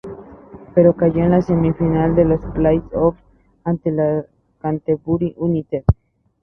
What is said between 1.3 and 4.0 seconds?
semifinal de los playoffs ante